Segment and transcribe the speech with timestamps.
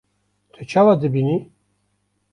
[0.53, 1.37] Tu çawa dibînî?